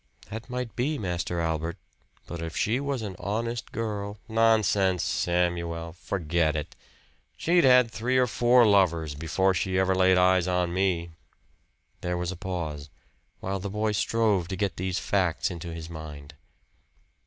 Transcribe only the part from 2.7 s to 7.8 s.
was an honest girl" "Nonsense, Samuel forget it. She'd